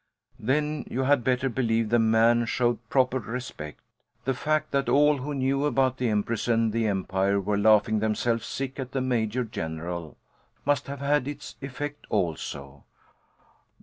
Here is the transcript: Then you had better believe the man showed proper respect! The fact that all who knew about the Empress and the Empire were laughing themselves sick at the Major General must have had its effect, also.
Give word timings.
Then 0.39 0.83
you 0.89 1.01
had 1.03 1.23
better 1.23 1.47
believe 1.47 1.89
the 1.89 1.99
man 1.99 2.45
showed 2.45 2.89
proper 2.89 3.19
respect! 3.19 3.81
The 4.25 4.33
fact 4.33 4.71
that 4.71 4.89
all 4.89 5.17
who 5.19 5.35
knew 5.35 5.63
about 5.65 5.97
the 5.97 6.09
Empress 6.09 6.47
and 6.47 6.73
the 6.73 6.87
Empire 6.87 7.39
were 7.39 7.55
laughing 7.55 7.99
themselves 7.99 8.47
sick 8.47 8.79
at 8.79 8.93
the 8.93 9.01
Major 9.01 9.43
General 9.43 10.17
must 10.65 10.87
have 10.87 11.01
had 11.01 11.27
its 11.27 11.55
effect, 11.61 12.07
also. 12.09 12.83